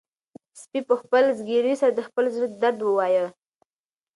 [0.61, 3.25] سپي په خپل زګیروي سره د خپل زړه درد ووايه.